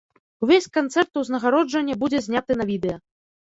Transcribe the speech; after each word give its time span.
Увесь 0.45 0.67
канцэрт-узнагароджанне 0.77 1.99
будзе 2.05 2.23
зняты 2.29 2.59
на 2.63 2.69
відэа. 2.73 2.97